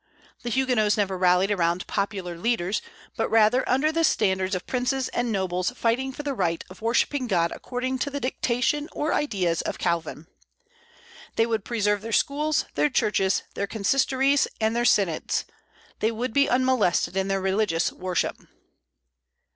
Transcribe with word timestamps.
The 0.41 0.49
Huguenots 0.49 0.97
never 0.97 1.15
rallied 1.15 1.51
around 1.51 1.85
popular 1.85 2.35
leaders, 2.35 2.81
but 3.15 3.29
rather 3.29 3.69
under 3.69 3.91
the 3.91 4.03
standards 4.03 4.55
of 4.55 4.65
princes 4.65 5.09
and 5.09 5.31
nobles 5.31 5.69
fighting 5.75 6.11
for 6.11 6.23
the 6.23 6.33
right 6.33 6.65
of 6.71 6.81
worshipping 6.81 7.27
God 7.27 7.51
according 7.51 7.99
to 7.99 8.09
the 8.09 8.19
dictation 8.19 8.89
or 8.93 9.13
ideas 9.13 9.61
of 9.61 9.77
Calvin. 9.77 10.25
They 11.35 11.45
would 11.45 11.63
preserve 11.63 12.01
their 12.01 12.11
schools, 12.13 12.65
their 12.73 12.89
churches, 12.89 13.43
their 13.53 13.67
consistories, 13.67 14.47
and 14.59 14.75
their 14.75 14.85
synods; 14.85 15.45
they 15.99 16.09
would 16.11 16.33
be 16.33 16.49
unmolested 16.49 17.15
in 17.15 17.27
their 17.27 17.39
religious 17.39 17.91
worship. 17.91 18.37